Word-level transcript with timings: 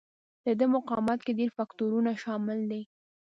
د 0.45 0.47
دې 0.59 0.67
مقاومت 0.75 1.19
کې 1.25 1.37
ډېر 1.39 1.49
فکټورونه 1.57 2.11
شامل 2.23 2.59
دي. 2.71 2.81